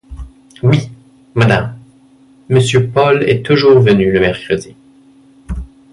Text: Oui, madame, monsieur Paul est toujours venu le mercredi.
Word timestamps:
Oui, 0.63 0.89
madame, 1.35 1.77
monsieur 2.49 2.87
Paul 2.87 3.21
est 3.21 3.45
toujours 3.45 3.79
venu 3.81 4.11
le 4.11 4.19
mercredi. 4.19 4.75